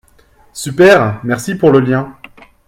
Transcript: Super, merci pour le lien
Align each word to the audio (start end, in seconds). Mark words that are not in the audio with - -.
Super, 0.51 1.21
merci 1.23 1.53
pour 1.53 1.69
le 1.69 1.79
lien 1.79 2.17